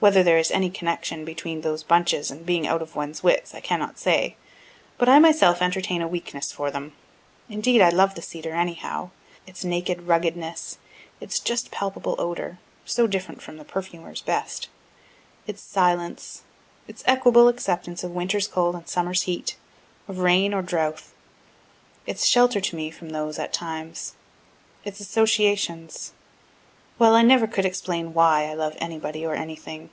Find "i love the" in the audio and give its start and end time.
7.80-8.20